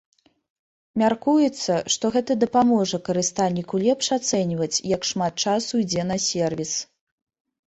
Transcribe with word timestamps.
Мяркуецца, 1.01 1.73
што 1.95 2.05
гэта 2.15 2.37
дапаможа 2.43 2.99
карыстальніку 3.09 3.83
лепш 3.85 4.09
ацэньваць, 4.19 4.71
як 4.95 5.01
шмат 5.11 5.33
часу 5.47 5.73
ідзе 5.85 6.03
на 6.15 6.19
сервіс. 6.31 6.73